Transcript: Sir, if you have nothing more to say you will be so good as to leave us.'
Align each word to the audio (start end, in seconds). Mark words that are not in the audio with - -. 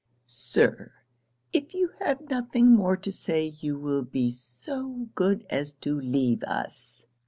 Sir, 0.25 0.93
if 1.53 1.75
you 1.75 1.91
have 1.99 2.27
nothing 2.27 2.71
more 2.75 2.97
to 2.97 3.11
say 3.11 3.45
you 3.59 3.77
will 3.77 4.01
be 4.01 4.31
so 4.31 5.09
good 5.13 5.45
as 5.47 5.73
to 5.73 5.93
leave 6.01 6.41
us.' 6.45 7.05